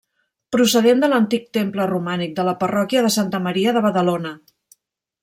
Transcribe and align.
Procedent 0.53 1.03
de 1.03 1.09
l'antic 1.11 1.45
temple 1.57 1.85
romànic 1.91 2.33
de 2.39 2.45
la 2.49 2.55
parròquia 2.63 3.05
de 3.09 3.13
Santa 3.17 3.43
Maria 3.49 3.75
de 3.77 3.85
Badalona. 3.89 4.33